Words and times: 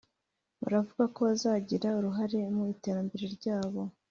baravuga 0.61 1.03
ko 1.13 1.19
buzagira 1.29 1.89
uruhare 1.99 2.39
mu 2.55 2.63
iterambere 2.73 3.25
ryabo 3.37 3.81